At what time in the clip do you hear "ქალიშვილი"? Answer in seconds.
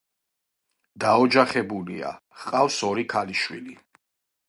3.15-3.81